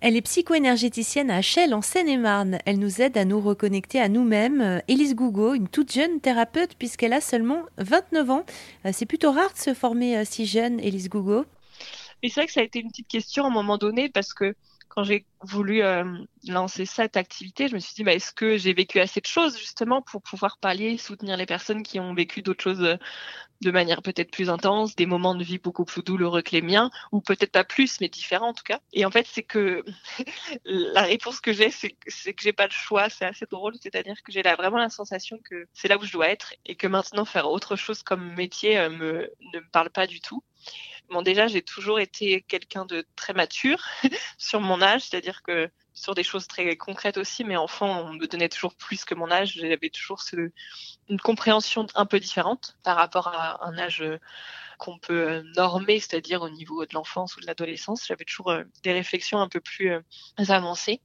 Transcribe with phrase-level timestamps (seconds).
[0.00, 2.60] Elle est psycho-énergéticienne à Chelles en Seine-et-Marne.
[2.66, 4.80] Elle nous aide à nous reconnecter à nous-mêmes.
[4.86, 8.46] Élise Gougo, une toute jeune thérapeute puisqu'elle a seulement 29 ans.
[8.86, 11.44] Euh, c'est plutôt rare de se former euh, si jeune, Élise Gougo.
[12.22, 14.32] Mais c'est vrai que ça a été une petite question à un moment donné parce
[14.32, 14.54] que
[14.98, 16.02] quand j'ai voulu euh,
[16.48, 19.56] lancer cette activité, je me suis dit, bah, est-ce que j'ai vécu assez de choses
[19.56, 22.96] justement pour pouvoir parler, soutenir les personnes qui ont vécu d'autres choses euh,
[23.60, 26.90] de manière peut-être plus intense, des moments de vie beaucoup plus douloureux que les miens,
[27.12, 28.80] ou peut-être pas plus, mais différents en tout cas.
[28.92, 29.84] Et en fait, c'est que
[30.64, 31.92] la réponse que j'ai, c'est
[32.32, 33.08] que j'ai pas le choix.
[33.08, 36.28] C'est assez drôle, c'est-à-dire que j'ai vraiment la sensation que c'est là où je dois
[36.28, 40.20] être et que maintenant faire autre chose comme métier euh, ne me parle pas du
[40.20, 40.42] tout.
[41.10, 43.82] Bon, déjà, j'ai toujours été quelqu'un de très mature
[44.38, 48.26] sur mon âge, c'est-à-dire que sur des choses très concrètes aussi, mais enfant, on me
[48.26, 49.54] donnait toujours plus que mon âge.
[49.54, 50.50] J'avais toujours ce,
[51.08, 54.04] une compréhension un peu différente par rapport à un âge
[54.78, 58.06] qu'on peut normer, c'est-à-dire au niveau de l'enfance ou de l'adolescence.
[58.06, 60.00] J'avais toujours euh, des réflexions un peu plus euh,
[60.48, 61.00] avancées.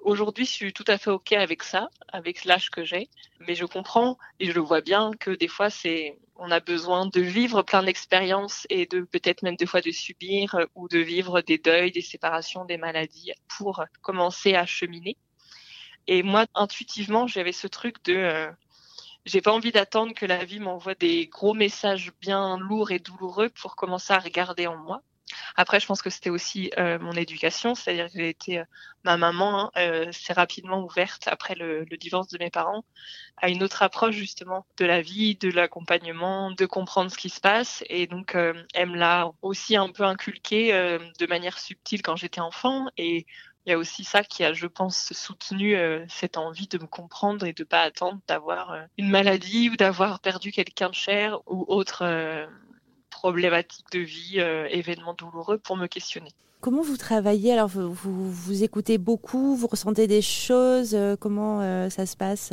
[0.00, 3.08] Aujourd'hui, je suis tout à fait OK avec ça, avec l'âge que j'ai,
[3.40, 7.06] mais je comprends et je le vois bien que des fois, c'est on a besoin
[7.06, 10.98] de vivre plein d'expériences et de peut-être même des fois de subir euh, ou de
[10.98, 15.16] vivre des deuils, des séparations, des maladies pour commencer à cheminer.
[16.06, 18.50] Et moi, intuitivement, j'avais ce truc de euh,
[19.24, 23.48] j'ai pas envie d'attendre que la vie m'envoie des gros messages bien lourds et douloureux
[23.48, 25.02] pour commencer à regarder en moi.
[25.56, 28.64] Après, je pense que c'était aussi euh, mon éducation, c'est-à-dire que j'ai été euh,
[29.04, 32.84] ma maman hein, euh, s'est rapidement ouverte après le, le, divorce de mes parents
[33.36, 37.40] à une autre approche justement de la vie, de l'accompagnement, de comprendre ce qui se
[37.40, 38.36] passe, et donc
[38.74, 43.26] elle me l'a aussi un peu inculqué de manière subtile quand j'étais enfant, et
[43.66, 45.76] il y a aussi ça qui a, je pense, soutenu
[46.08, 50.52] cette envie de me comprendre et de pas attendre d'avoir une maladie ou d'avoir perdu
[50.52, 52.04] quelqu'un de cher ou autre
[53.24, 56.28] problématiques de vie, euh, événements douloureux pour me questionner.
[56.60, 57.54] Comment vous travaillez?
[57.54, 62.52] Alors, vous, vous, écoutez beaucoup, vous ressentez des choses, euh, comment euh, ça se passe?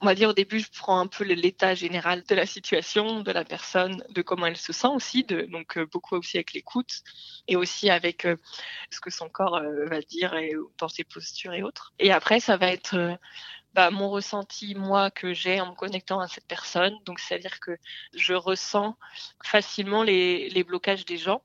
[0.00, 3.32] On va dire au début, je prends un peu l'état général de la situation, de
[3.32, 7.02] la personne, de comment elle se sent aussi, donc beaucoup aussi avec l'écoute
[7.48, 8.26] et aussi avec
[8.90, 11.92] ce que son corps va dire et, dans ses postures et autres.
[11.98, 13.18] Et après, ça va être
[13.74, 16.96] bah, mon ressenti, moi, que j'ai en me connectant à cette personne.
[17.04, 17.76] Donc, c'est-à-dire que
[18.14, 18.96] je ressens
[19.42, 21.42] facilement les blocages des gens.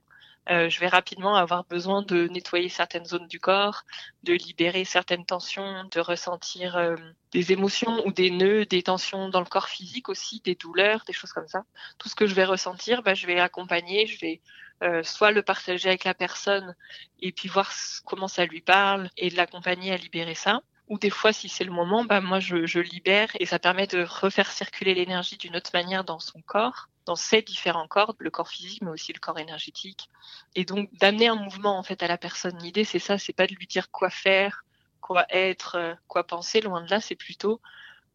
[0.50, 3.84] Euh, je vais rapidement avoir besoin de nettoyer certaines zones du corps,
[4.24, 6.96] de libérer certaines tensions, de ressentir euh,
[7.32, 11.14] des émotions ou des nœuds, des tensions dans le corps physique aussi, des douleurs, des
[11.14, 11.66] choses comme ça.
[12.00, 14.42] Tout ce que je vais ressentir, bah, je vais accompagner, je vais
[14.82, 16.76] euh, soit le partager avec la personne
[17.20, 17.72] et puis voir
[18.06, 21.72] comment ça lui parle et l'accompagner à libérer ça ou des fois, si c'est le
[21.72, 25.70] moment, bah, moi, je, je libère et ça permet de refaire circuler l'énergie d'une autre
[25.72, 29.40] manière dans son corps, dans ses différents corps, le corps physique, mais aussi le corps
[29.40, 30.10] énergétique.
[30.54, 32.56] Et donc, d'amener un mouvement, en fait, à la personne.
[32.60, 34.64] L'idée, c'est ça, c'est pas de lui dire quoi faire,
[35.02, 36.62] quoi être, euh, quoi penser.
[36.62, 37.62] Loin de là, c'est plutôt,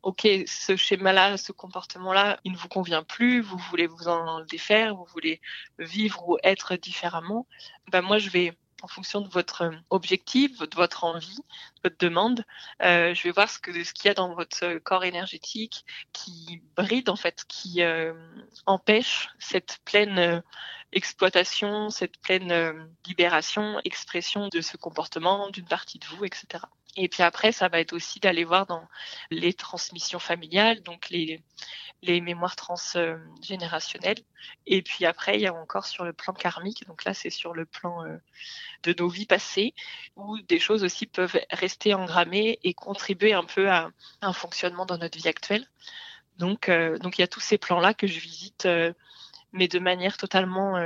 [0.04, 4.94] OK, ce schéma-là, ce comportement-là, il ne vous convient plus, vous voulez vous en défaire,
[4.94, 5.40] vous voulez
[5.80, 7.48] vivre ou être différemment.
[7.90, 11.40] Ben, moi, je vais en fonction de votre euh, objectif, de votre envie,
[11.82, 12.44] votre demande.
[12.82, 16.62] Euh, je vais voir ce que ce qu'il y a dans votre corps énergétique qui
[16.76, 18.12] bride en fait, qui euh,
[18.66, 20.42] empêche cette pleine
[20.92, 26.62] exploitation, cette pleine libération, expression de ce comportement d'une partie de vous, etc.
[26.96, 28.86] Et puis après, ça va être aussi d'aller voir dans
[29.30, 31.42] les transmissions familiales, donc les,
[32.02, 34.22] les mémoires transgénérationnelles.
[34.66, 37.54] Et puis après, il y a encore sur le plan karmique, donc là, c'est sur
[37.54, 38.16] le plan euh,
[38.84, 39.74] de nos vies passées,
[40.16, 43.90] où des choses aussi peuvent rester engrammées et contribuer un peu à
[44.20, 45.66] un fonctionnement dans notre vie actuelle.
[46.38, 48.92] Donc, euh, donc il y a tous ces plans-là que je visite, euh,
[49.52, 50.78] mais de manière totalement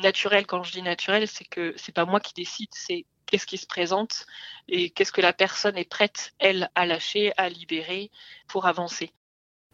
[0.00, 0.46] naturelle.
[0.46, 3.66] Quand je dis naturelle, c'est que c'est pas moi qui décide, c'est qu'est-ce qui se
[3.66, 4.26] présente
[4.68, 8.10] et qu'est-ce que la personne est prête, elle, à lâcher, à libérer
[8.48, 9.12] pour avancer.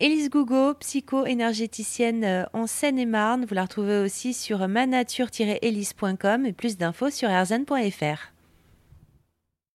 [0.01, 3.45] Élise Gougo, psycho-énergéticienne euh, en Seine-et-Marne.
[3.45, 8.32] Vous la retrouvez aussi sur manature-élise.com et plus d'infos sur erzen.fr.